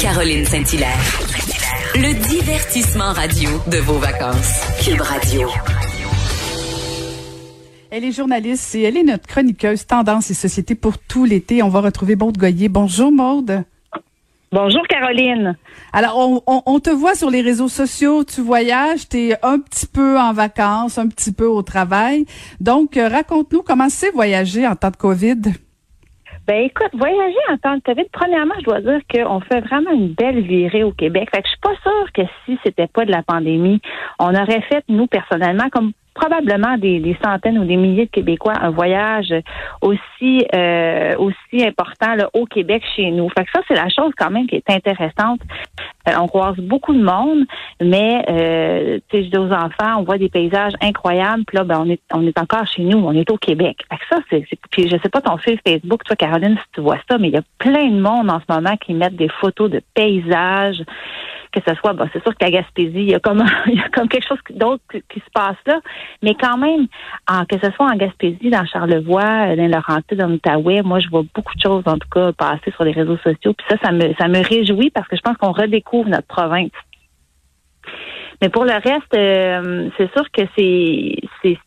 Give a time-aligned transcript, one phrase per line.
[0.00, 0.98] Caroline Saint-Hilaire.
[1.94, 4.62] Le divertissement radio de vos vacances.
[4.84, 5.48] Cube Radio.
[7.90, 11.64] Elle est journaliste et elle est notre chroniqueuse Tendance et Société pour tout l'été.
[11.64, 12.68] On va retrouver Maude Goyer.
[12.68, 13.64] Bonjour Maude.
[14.52, 15.56] Bonjour Caroline.
[15.92, 20.18] Alors, on, te voit sur les réseaux sociaux, tu voyages, tu es un petit peu
[20.18, 22.24] en vacances, un petit peu au travail.
[22.60, 25.42] Donc, euh, raconte-nous comment c'est voyager en temps de COVID.
[26.48, 30.14] Ben écoute, voyager en temps de COVID, premièrement, je dois dire qu'on fait vraiment une
[30.14, 31.28] belle virée au Québec.
[31.30, 33.82] Fait que je suis pas sûre que si c'était pas de la pandémie,
[34.18, 38.70] on aurait fait, nous, personnellement, comme probablement des, centaines ou des milliers de Québécois un
[38.70, 39.32] voyage
[39.82, 43.28] aussi euh, aussi important là, au Québec chez nous.
[43.28, 45.40] Fait que ça, c'est la chose quand même qui est intéressante.
[46.08, 47.44] Euh, on croise beaucoup de monde,
[47.80, 51.44] mais euh, je dis aux enfants, on voit des paysages incroyables.
[51.46, 53.78] Puis là, ben, on est on est encore chez nous, on est au Québec.
[53.90, 56.80] Fait que ça, c'est puis je sais pas ton fil Facebook, toi Caroline, si tu
[56.80, 59.28] vois ça, mais il y a plein de monde en ce moment qui mettent des
[59.40, 60.82] photos de paysages
[61.52, 63.88] que ce soit, bon, c'est sûr qu'à Gaspésie, il y a comme, il y a
[63.88, 65.80] comme quelque chose d'autre qui, se passe là,
[66.22, 66.86] mais quand même,
[67.48, 71.54] que ce soit en Gaspésie, dans Charlevoix, dans Laurentides, dans l'Outaouais, moi, je vois beaucoup
[71.54, 74.28] de choses, en tout cas, passer sur les réseaux sociaux, puis ça, ça me, ça
[74.28, 76.70] me réjouit parce que je pense qu'on redécouvre notre province.
[78.40, 81.16] Mais pour le reste, euh, c'est sûr que c'est,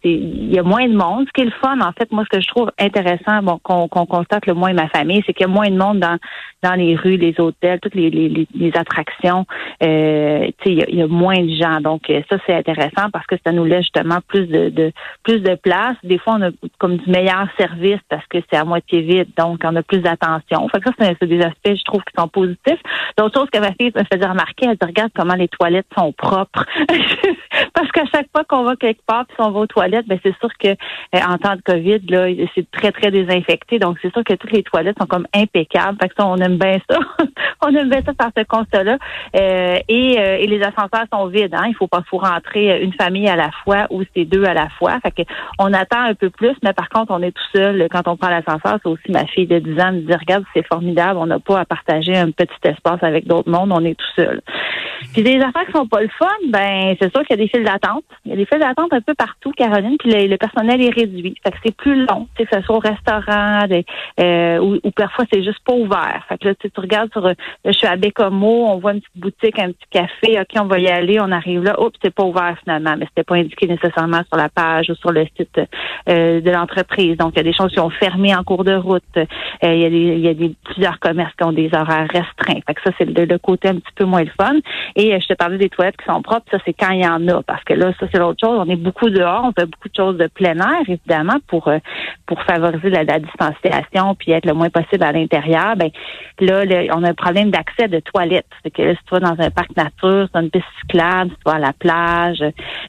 [0.04, 1.26] il y a moins de monde.
[1.28, 3.90] Ce qui est le fun, en fait, moi, ce que je trouve intéressant, bon, qu'on,
[3.90, 6.18] qu'on constate le moins ma famille, c'est qu'il y a moins de monde dans
[6.64, 9.45] dans les rues, les hôtels, toutes les, les, les attractions.
[9.84, 11.81] Euh, il y, a, y a moins de gens.
[11.81, 14.92] Donc euh, ça, c'est intéressant parce que ça nous laisse justement plus de, de
[15.23, 15.95] plus de place.
[16.03, 19.62] Des fois, on a comme du meilleur service parce que c'est à moitié vide, donc
[19.64, 20.68] on a plus d'attention.
[20.70, 22.81] Fait que ça, c'est des aspects, je trouve, qui sont positifs.
[23.18, 26.12] D'autres choses que ma fille me faisait remarquer, elle dit regarde comment les toilettes sont
[26.14, 26.66] propres.
[28.22, 30.69] chaque fois qu'on va quelque part puis on va aux toilettes, ben c'est sûr que
[30.69, 33.80] euh, en temps de COVID, là, c'est très, très désinfecté.
[33.80, 35.97] Donc, c'est sûr que toutes les toilettes sont comme impeccables.
[36.02, 37.00] Fait que ça, on aime bien ça.
[37.66, 38.97] on aime bien ça par ce constat-là.
[39.36, 41.53] Euh, et, euh, et, les ascenseurs sont vides.
[41.53, 41.66] Hein?
[41.67, 44.69] Il faut pas faut rentrer une famille à la fois ou c'est deux à la
[44.69, 45.00] fois.
[45.01, 45.22] Fait que
[45.59, 47.88] on attend un peu plus, mais par contre, on est tout seul.
[47.90, 50.66] Quand on prend l'ascenseur, c'est aussi ma fille de 10 ans me dit, regarde, c'est
[50.67, 51.17] formidable.
[51.19, 53.72] On n'a pas à partager un petit espace avec d'autres mondes.
[53.72, 54.41] On est tout seul.
[55.13, 57.47] Puis des affaires qui sont pas le fun, ben c'est sûr qu'il y a des
[57.47, 58.03] files d'attente.
[58.25, 61.35] Il y a des files d'attente un peu partout, Caroline, puis le, personnel est réduit.
[61.44, 63.66] Fait que c'est plus long, que ce soit au restaurant
[64.19, 66.25] euh, ou, parfois c'est juste pas ouvert.
[66.29, 67.31] Fait que là, tu regardes sur
[67.66, 70.79] je suis à Bécomo, on voit une petite boutique, un petit café, OK, on va
[70.79, 74.22] y aller, on arrive là, oups, c'est pas ouvert finalement, mais c'était pas indiqué nécessairement
[74.28, 75.59] sur la page ou sur le site
[76.09, 77.17] euh, de l'entreprise.
[77.17, 79.03] Donc, il y a des choses qui ont fermé en cours de route.
[79.17, 79.25] Euh,
[79.63, 82.61] il y a, des, il y a des, plusieurs commerces qui ont des horaires restreints.
[82.66, 84.56] Fait que ça, c'est le, le côté un petit peu moins le fun.
[84.96, 87.07] Et euh, je te parlais des toilettes qui sont propres, ça c'est quand il y
[87.07, 88.59] en a, parce que là, ça c'est l'autre chose.
[88.59, 91.79] On est beaucoup dehors, on fait beaucoup de choses de plein air, évidemment, pour euh,
[92.25, 95.75] pour favoriser la, distanciation puis être le moins possible à l'intérieur.
[95.75, 95.90] Ben
[96.40, 96.63] là,
[96.96, 98.47] on a un problème d'accès de toilettes.
[98.63, 101.35] C'est que là, si tu vas dans un parc nature, c'est une piste cyclable, si
[101.38, 102.44] tu vas à la plage,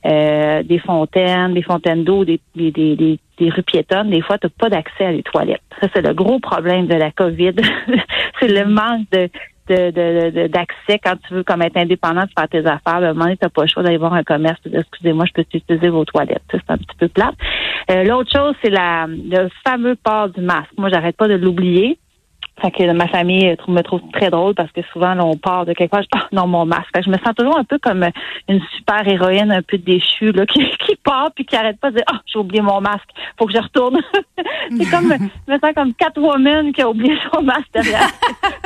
[0.07, 4.47] euh, des fontaines, des fontaines d'eau, des, des, des, des rues piétonnes, des fois, tu
[4.47, 5.63] n'as pas d'accès à les toilettes.
[5.81, 7.55] Ça, c'est le gros problème de la COVID.
[8.41, 9.29] c'est le manque de,
[10.49, 12.81] d'accès quand tu veux comme être indépendant de faire tes affaires.
[12.85, 15.33] À un moment donné, tu n'as pas le choix d'aller voir un commerce excusez-moi, je
[15.33, 16.43] peux utiliser vos toilettes.
[16.51, 17.35] C'est un petit peu plate.
[17.91, 20.71] Euh, l'autre chose, c'est la le fameux port du masque.
[20.77, 21.99] Moi, j'arrête pas de l'oublier.
[22.61, 25.73] Fait que ma famille me trouve très drôle parce que souvent, là, on part de
[25.73, 26.91] quelque part, ah non, mon masque.
[27.03, 28.05] je me sens toujours un peu comme
[28.49, 31.97] une super héroïne un peu déchue, là, qui, qui part puis qui arrête pas de
[31.97, 33.09] dire, ah, j'ai oublié mon masque,
[33.39, 33.99] faut que je retourne.
[34.37, 35.13] c'est comme,
[35.49, 38.11] je me sens comme Catwoman qui a oublié son masque derrière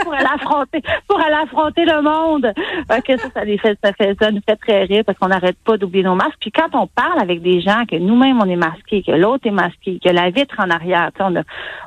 [0.02, 2.52] pour aller affronter, pour aller affronter le monde.
[2.90, 5.28] Fait que ça, ça, les fait, ça, fait, ça nous fait très rire parce qu'on
[5.28, 6.38] n'arrête pas d'oublier nos masques.
[6.40, 9.52] Puis quand on parle avec des gens que nous-mêmes on est masqués, que l'autre est
[9.52, 11.42] masqué, que la vitre en arrière, on a,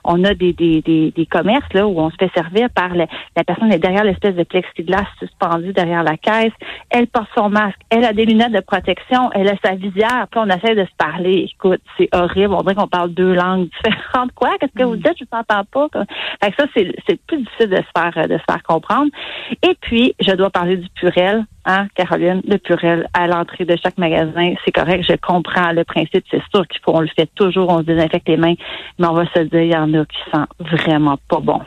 [0.05, 3.07] on a des, des, des, des commerces là où on se fait servir par la
[3.45, 6.53] personne est derrière l'espèce de plexiglas suspendu derrière la caisse.
[6.89, 7.79] Elle porte son masque.
[7.89, 9.31] Elle a des lunettes de protection.
[9.33, 10.27] Elle a sa visière.
[10.31, 11.49] Puis on essaie de se parler.
[11.53, 12.53] Écoute, c'est horrible.
[12.53, 14.31] On dirait qu'on parle deux langues différentes.
[14.33, 14.51] Quoi?
[14.59, 15.01] Qu'est-ce que vous mm.
[15.01, 15.17] dites?
[15.19, 16.05] Je ne t'entends pas.
[16.41, 19.11] Fait que ça, c'est plus difficile de se faire de se faire comprendre.
[19.63, 21.45] Et puis, je dois parler du purel.
[21.65, 26.23] Hein, Caroline, le purel à l'entrée de chaque magasin, c'est correct, je comprends le principe,
[26.31, 28.55] c'est sûr qu'il faut, on le fait toujours, on se désinfecte les mains,
[28.97, 31.61] mais on va se dire, il y en a qui sont vraiment pas bons.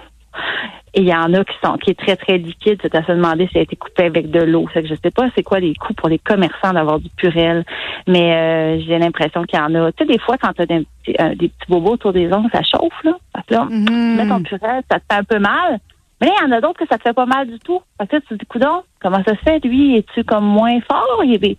[0.95, 2.79] Et il y en a qui sont qui est très, très liquide.
[2.83, 4.69] C'est à se demander si ça a été coupé avec de l'eau.
[4.75, 7.65] Je ne sais pas c'est quoi les coûts pour les commerçants d'avoir du purel,
[8.07, 9.93] mais euh, j'ai l'impression qu'il y en a.
[9.93, 10.87] Tu sais, des fois, quand tu as des,
[11.21, 13.17] euh, des, petits bobos autour des ongles, ça chauffe, là.
[13.33, 14.17] Parce que là, mm-hmm.
[14.17, 15.79] mets ton purel, ça te fait un peu mal.
[16.21, 17.81] Mais il y en a d'autres que ça te fait pas mal du tout.
[17.99, 19.97] Parce que tu te dis, coudon, comment ça se fait, lui?
[19.97, 21.23] Es-tu comme moins fort?
[21.25, 21.57] Il est,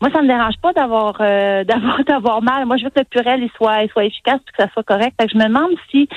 [0.00, 2.66] moi, ça me dérange pas d'avoir euh, d'avoir d'avoir mal.
[2.66, 4.82] Moi, je veux que le purel il soit, il soit efficace et que ça soit
[4.82, 5.14] correct.
[5.20, 6.08] Fait que je me demande si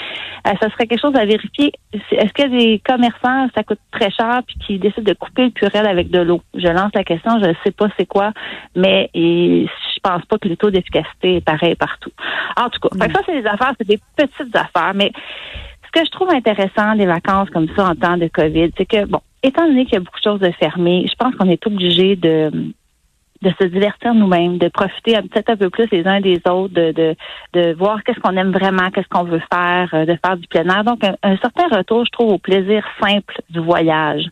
[0.48, 1.72] euh, ça serait quelque chose à vérifier.
[1.94, 5.88] Est-ce que des commerçants, ça coûte très cher puis qui décident de couper le purel
[5.88, 6.42] avec de l'eau?
[6.54, 8.32] Je lance la question, je ne sais pas c'est quoi,
[8.76, 12.12] mais et, je pense pas que le taux d'efficacité est pareil partout.
[12.56, 15.12] En tout cas, fait que ça, c'est des affaires, c'est des petites affaires, mais
[15.86, 19.06] ce que je trouve intéressant des vacances comme ça en temps de COVID, c'est que,
[19.06, 21.66] bon, étant donné qu'il y a beaucoup de choses de fermer, je pense qu'on est
[21.66, 22.52] obligé de
[23.42, 26.92] de se divertir nous-mêmes, de profiter peut-être un peu plus les uns des autres, de,
[26.92, 27.16] de,
[27.54, 30.66] de voir qu'est-ce qu'on aime vraiment, qu'est-ce qu'on veut faire, euh, de faire du plein
[30.66, 30.84] air.
[30.84, 34.24] Donc, un, certain retour, je trouve, au plaisir simple du voyage.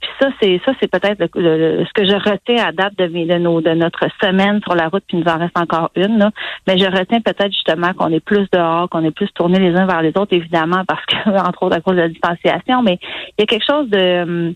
[0.00, 3.60] Puis ça, c'est ça, c'est peut-être ce que je retiens à date de, de, nos,
[3.60, 6.18] de notre semaine sur la route, puis il nous en reste encore une.
[6.18, 6.30] Là.
[6.66, 9.86] Mais je retiens peut-être justement qu'on est plus dehors, qu'on est plus tournés les uns
[9.86, 11.16] vers les autres, évidemment, parce que,
[11.48, 12.98] entre autres, à cause de la distanciation, mais
[13.38, 14.54] il y a quelque chose de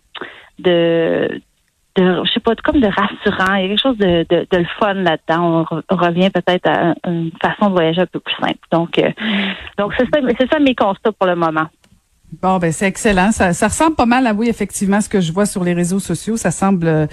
[0.58, 1.40] de
[1.96, 3.54] de, je sais pas, comme de rassurant.
[3.54, 5.66] Il y a quelque chose de, de, de le fun là-dedans.
[5.70, 8.58] On, revient peut-être à une façon de voyager un peu plus simple.
[8.72, 9.10] Donc, euh,
[9.78, 11.66] donc c'est ça, c'est ça mes constats pour le moment.
[12.42, 13.32] Bon, ben c'est excellent.
[13.32, 16.00] Ça, ça, ressemble pas mal à oui, effectivement, ce que je vois sur les réseaux
[16.00, 16.36] sociaux.
[16.36, 16.86] Ça semble.
[16.86, 17.06] Euh,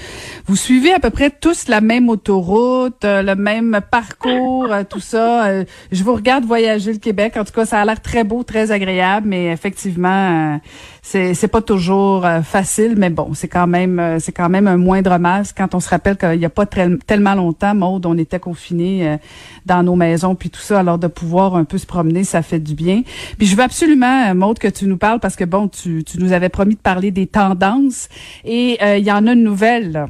[0.45, 5.00] vous suivez à peu près tous la même autoroute, euh, le même parcours, euh, tout
[5.00, 5.63] ça.
[5.92, 7.38] je vous regarde voyager le Québec.
[7.38, 10.60] En tout cas, ça a l'air très beau, très agréable, mais effectivement,
[11.01, 12.95] c'est c'est pas toujours facile.
[12.98, 16.18] Mais bon, c'est quand même c'est quand même un moindre mal quand on se rappelle
[16.18, 19.18] qu'il y a pas tellement longtemps, Maude, on était confinés
[19.65, 20.80] dans nos maisons puis tout ça.
[20.80, 23.03] Alors de pouvoir un peu se promener, ça fait du bien.
[23.38, 26.50] Puis je veux absolument, Maude, que tu nous parles parce que bon, tu, nous avais
[26.50, 28.09] promis de parler des tendances
[28.45, 30.07] et euh, il y en a une nouvelle.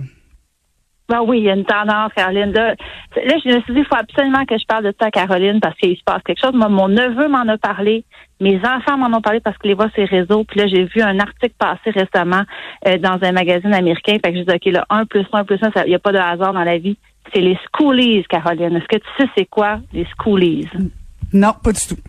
[1.11, 2.53] Ben oui, il y a une tendance, Caroline.
[2.53, 2.73] Là,
[3.17, 5.75] je me suis dit, il faut absolument que je parle de ça à Caroline parce
[5.77, 6.53] qu'il se passe quelque chose.
[6.53, 8.05] Moi, mon neveu m'en a parlé.
[8.39, 10.45] Mes enfants m'en ont parlé parce que les voient les réseaux.
[10.45, 12.43] Puis là, j'ai vu un article passer récemment
[12.87, 14.15] euh, dans un magazine américain.
[14.23, 16.13] Fait que je dis, OK, là, un plus un plus un, il n'y a pas
[16.13, 16.97] de hasard dans la vie.
[17.33, 18.77] C'est les schoolies, Caroline.
[18.77, 20.69] Est-ce que tu sais c'est quoi, les schoolies?
[21.33, 22.01] Non, pas du tout.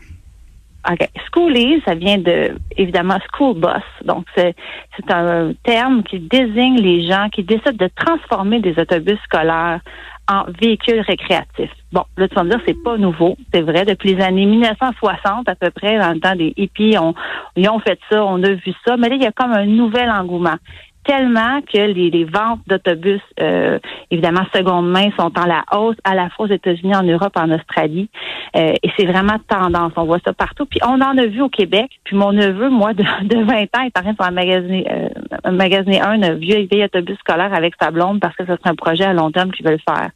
[0.91, 1.09] OK.
[1.29, 3.85] Schoolies, ça vient de, évidemment, school bus.
[4.05, 4.55] Donc, c'est,
[4.97, 9.81] c'est un terme qui désigne les gens qui décident de transformer des autobus scolaires
[10.29, 11.73] en véhicules récréatifs.
[11.93, 13.37] Bon, là, tu vas me dire, c'est pas nouveau.
[13.53, 13.85] C'est vrai.
[13.85, 17.15] Depuis les années 1960, à peu près, dans le temps des hippies, on,
[17.57, 18.97] ils ont fait ça, on a vu ça.
[18.97, 20.57] Mais là, il y a comme un nouvel engouement
[21.05, 23.79] tellement que les, ventes d'autobus, euh,
[24.11, 27.51] évidemment, seconde main, sont en la hausse, à la fois aux États-Unis, en Europe, en
[27.51, 28.09] Australie.
[28.57, 29.93] Euh, et c'est vraiment tendance.
[29.97, 30.67] On voit ça partout.
[30.67, 31.91] Puis on en a vu au Québec.
[32.05, 35.09] Puis mon neveu, moi, de, de 20 ans, est en train de faire magasiner, euh,
[35.45, 39.13] un, un vieux vieil autobus scolaire avec sa blonde parce que c'est un projet à
[39.13, 40.11] long terme qu'il veut faire.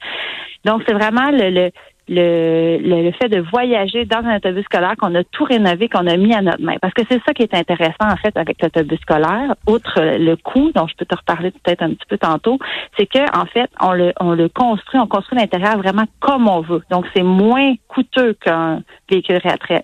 [0.64, 1.70] Donc, c'est vraiment le, le
[2.08, 6.16] le, le, fait de voyager dans un autobus scolaire qu'on a tout rénové, qu'on a
[6.16, 6.76] mis à notre main.
[6.80, 10.70] Parce que c'est ça qui est intéressant, en fait, avec l'autobus scolaire, outre le coût,
[10.74, 12.58] dont je peux te reparler peut-être un petit peu tantôt,
[12.96, 16.60] c'est que en fait, on le, on le construit, on construit l'intérieur vraiment comme on
[16.60, 16.82] veut.
[16.90, 19.40] Donc, c'est moins coûteux qu'un véhicule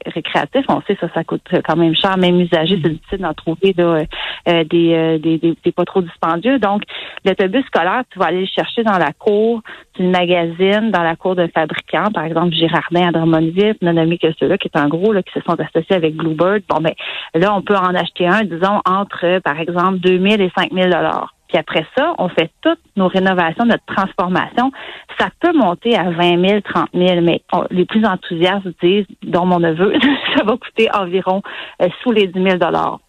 [0.07, 0.65] récréatif.
[0.69, 4.05] On sait ça, ça coûte quand même cher, même usagé, c'est difficile d'en trouver euh,
[4.49, 6.59] euh, des, des, des, pas trop dispendieux.
[6.61, 6.83] Donc,
[7.25, 9.63] l'autobus scolaire, tu vas aller le chercher dans la cour
[9.97, 14.33] d'une magazine, dans la cour d'un fabricant par exemple Girardin à Drummondville, non nommé que
[14.39, 16.63] ceux-là, qui est un gros, là, qui se sont associés avec Bluebird.
[16.69, 16.93] Bon, ben,
[17.35, 21.35] là, on peut en acheter un, disons, entre, par exemple, 2000 et 5000 dollars.
[21.53, 24.73] Puis après ça, on fait toutes nos rénovations, notre transformation.
[25.19, 29.61] Ça peut monter à 20 000, 30 000, mais les plus enthousiastes disent, dont mon
[29.61, 29.93] neveu,
[30.37, 31.43] ça va coûter environ
[31.83, 33.01] euh, sous les 10 000 dollars.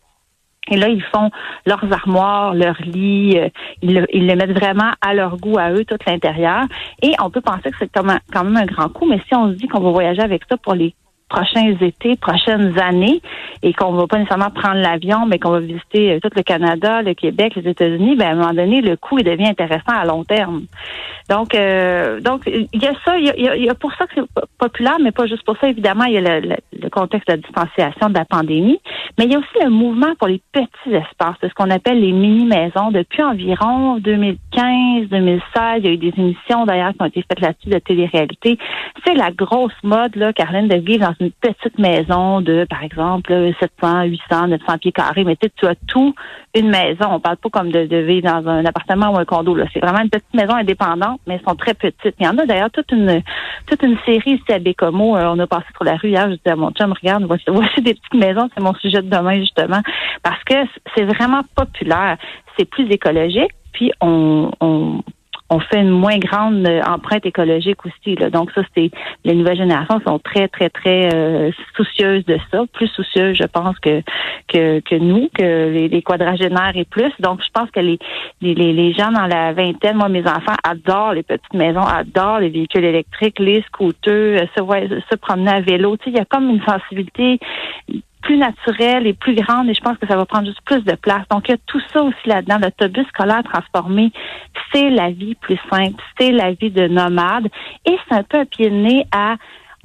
[0.71, 1.29] Et là, ils font
[1.65, 3.49] leurs armoires, leurs lits, euh,
[3.81, 6.63] ils, le, ils, mettent vraiment à leur goût, à eux, tout l'intérieur.
[7.01, 9.55] Et on peut penser que c'est quand même un grand coup, mais si on se
[9.55, 10.93] dit qu'on va voyager avec ça pour les
[11.33, 13.21] prochains étés, prochaines années,
[13.63, 17.01] et qu'on va pas nécessairement prendre l'avion, mais qu'on va visiter euh, tout le Canada,
[17.01, 20.05] le Québec, les États-Unis, ben à un moment donné, le coût il devient intéressant à
[20.05, 20.65] long terme.
[21.29, 24.13] Donc, euh, donc il y a ça, il y a, y a, pour ça que
[24.15, 25.69] c'est populaire, mais pas juste pour ça.
[25.69, 28.79] Évidemment, il y a le, le, contexte de la distanciation de la pandémie,
[29.17, 32.11] mais il y a aussi le mouvement pour les petits espaces, ce qu'on appelle les
[32.11, 32.89] mini-maisons.
[32.91, 35.41] Depuis environ 2015, 2016,
[35.77, 38.57] il y a eu des émissions d'ailleurs qui ont été faites là-dessus de télé-réalité.
[39.05, 43.31] C'est la grosse mode, là, Caroline, de vivre dans une petite maison de, par exemple,
[43.59, 46.15] 700, 800, 900 pieds carrés, mais tu, tu as tout
[46.55, 47.05] une maison.
[47.11, 49.55] On parle pas comme de, vivre dans un appartement ou un condo.
[49.73, 52.15] C'est vraiment une petite maison indépendante, mais elles sont très petites.
[52.19, 53.21] Il y en a d'ailleurs toute une
[53.67, 55.15] toute une série ici à Bécomo.
[55.15, 57.81] On a passé sur la rue hier, je disais à mon chum, regarde, voici, voici
[57.81, 59.81] des petites maisons, c'est mon sujet de demain justement,
[60.23, 60.55] parce que
[60.95, 62.17] c'est vraiment populaire.
[62.57, 65.03] C'est plus écologique, puis on, on
[65.53, 68.15] on fait une moins grande euh, empreinte écologique aussi.
[68.15, 68.29] Là.
[68.29, 68.89] Donc ça, c'est
[69.23, 73.77] les nouvelles générations sont très, très, très euh, soucieuses de ça, plus soucieuses, je pense,
[73.79, 74.01] que
[74.47, 77.11] que, que nous, que les, les, quadragénaires et plus.
[77.19, 77.99] Donc je pense que les,
[78.41, 82.49] les, les gens dans la vingtaine, moi, mes enfants adorent les petites maisons, adorent les
[82.49, 84.61] véhicules électriques, les scooters, se,
[85.11, 85.97] se promener à vélo.
[85.97, 87.39] Tu sais, il y a comme une sensibilité
[88.23, 90.95] plus naturelle et plus grande et je pense que ça va prendre juste plus de
[90.95, 91.27] place.
[91.29, 92.57] Donc, il y a tout ça aussi là-dedans.
[92.61, 94.11] L'autobus scolaire transformé,
[94.73, 97.47] c'est la vie plus simple, c'est la vie de nomade
[97.85, 99.35] et c'est un peu un pied de nez à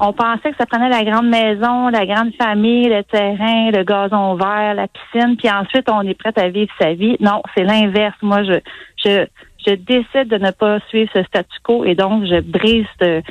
[0.00, 4.36] on pensait que ça prenait la grande maison, la grande famille, le terrain, le gazon
[4.36, 7.16] vert, la piscine, puis ensuite on est prêt à vivre sa vie.
[7.18, 8.14] Non, c'est l'inverse.
[8.22, 8.60] Moi, je,
[9.04, 9.26] je,
[9.66, 13.24] je décide de ne pas suivre ce statu quo et donc je brise cette,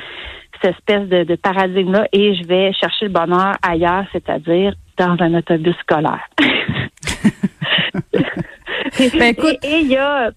[0.62, 5.76] espèce de, de paradigme-là et je vais chercher le bonheur ailleurs, c'est-à-dire dans un autobus
[5.76, 6.28] scolaire.
[9.18, 10.30] ben, et il y a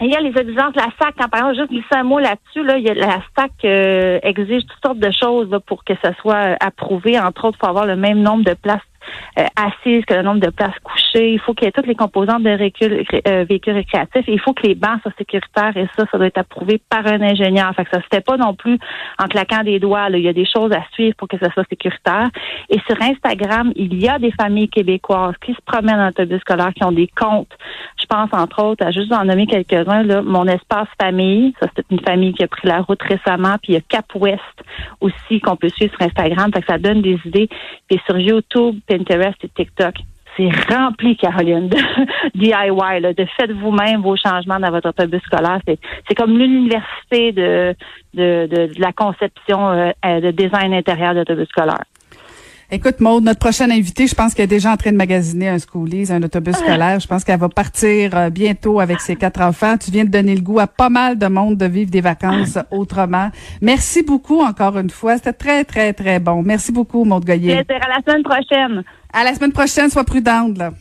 [0.00, 1.14] il y a les exigences de la SAC.
[1.18, 4.20] Quand, par exemple, juste glisser un mot là-dessus, là, il y a, la SAC euh,
[4.22, 7.18] exige toutes sortes de choses pour que ça soit approuvé.
[7.18, 8.80] Entre autres, il faut avoir le même nombre de places
[9.38, 11.07] euh, assises que le nombre de places couchées.
[11.20, 14.24] Il faut qu'il y ait toutes les composantes de euh, véhicules récréatifs.
[14.28, 17.20] il faut que les bancs soient sécuritaires et ça, ça doit être approuvé par un
[17.20, 17.72] ingénieur.
[17.74, 18.78] Fait que ça se pas non plus
[19.18, 20.08] en claquant des doigts.
[20.10, 22.28] Il y a des choses à suivre pour que ça soit sécuritaire.
[22.68, 26.72] Et sur Instagram, il y a des familles québécoises qui se promènent en autobus scolaire,
[26.74, 27.52] qui ont des comptes.
[28.00, 30.22] Je pense entre autres à juste en nommer quelques-uns.
[30.22, 33.56] Mon espace famille, ça c'est une famille qui a pris la route récemment.
[33.62, 34.40] Puis il y a Cap West
[35.00, 36.50] aussi qu'on peut suivre sur Instagram.
[36.52, 37.48] Fait que ça donne des idées.
[37.88, 39.94] Puis sur YouTube, Pinterest et TikTok.
[40.38, 41.76] C'est rempli, Caroline, de
[42.34, 45.60] DIY, là, de faites vous-même vos changements dans votre autobus scolaire.
[45.66, 47.74] C'est comme l'université de,
[48.14, 51.82] de, de, la conception euh, de design intérieur d'autobus scolaire.
[52.70, 55.58] Écoute, Maude, notre prochaine invitée, je pense qu'elle est déjà en train de magasiner un
[55.58, 56.64] schoolies, un autobus ah.
[56.64, 57.00] scolaire.
[57.00, 59.76] Je pense qu'elle va partir euh, bientôt avec ses quatre enfants.
[59.78, 62.58] Tu viens de donner le goût à pas mal de monde de vivre des vacances
[62.70, 63.30] autrement.
[63.62, 65.16] Merci beaucoup encore une fois.
[65.16, 66.42] C'était très, très, très bon.
[66.42, 67.56] Merci beaucoup, Maude Goyer.
[67.56, 68.84] À la semaine prochaine.
[69.12, 70.72] À la semaine prochaine, sois prudente, là.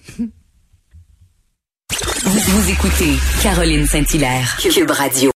[2.23, 5.31] Vous, écoutez Caroline Saint-Hilaire, Cube Radio.